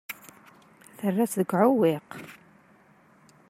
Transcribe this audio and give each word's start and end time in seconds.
Terra-tt 0.97 1.37
deg 1.39 1.49
uɛewwiq. 1.53 2.09